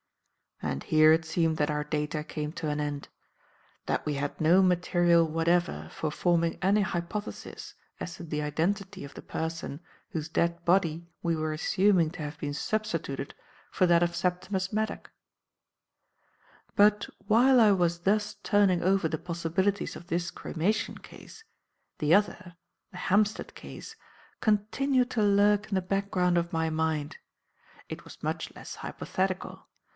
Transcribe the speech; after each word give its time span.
And 0.63 0.83
here 0.83 1.11
it 1.11 1.25
seemed 1.25 1.57
that 1.57 1.69
our 1.69 1.83
data 1.83 2.23
came 2.23 2.51
to 2.53 2.69
an 2.69 2.79
end; 2.79 3.07
that 3.85 4.03
we 4.05 4.15
had 4.15 4.39
no 4.41 4.61
material 4.63 5.25
whatever 5.27 5.89
for 5.91 6.09
forming 6.11 6.57
any 6.61 6.81
hypothesis 6.81 7.75
as 7.99 8.15
to 8.15 8.23
the 8.23 8.41
identity 8.41 9.03
of 9.03 9.13
the 9.13 9.21
person 9.23 9.79
whose 10.09 10.29
dead 10.29 10.63
body 10.65 11.07
we 11.21 11.35
were 11.35 11.51
assuming 11.53 12.09
to 12.11 12.21
have 12.21 12.39
been 12.39 12.53
substituted 12.53 13.35
for 13.71 13.85
that 13.85 14.01
of 14.01 14.15
Septimus 14.15 14.71
Maddock. 14.73 15.11
"But 16.75 17.07
while 17.27 17.59
I 17.59 17.71
was 17.71 17.99
thus 17.99 18.35
turning 18.43 18.81
over 18.83 19.07
the 19.07 19.19
possibilities 19.19 19.95
of 19.95 20.07
this 20.07 20.31
cremation 20.31 20.97
case, 20.99 21.43
the 21.99 22.13
other 22.13 22.55
the 22.91 22.97
Hampstead 22.97 23.53
case 23.55 23.95
continued 24.41 25.11
to 25.11 25.23
lurk 25.23 25.69
in 25.69 25.75
the 25.75 25.81
background 25.81 26.37
of 26.39 26.53
my 26.53 26.71
mind. 26.71 27.17
It 27.89 28.03
was 28.03 28.23
much 28.23 28.53
less 28.55 28.75
hypothetical. 28.75 29.67